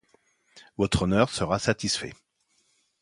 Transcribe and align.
Votre 0.79 1.03
Honneur 1.03 1.29
sera 1.29 1.59
satisfait. 1.59 2.15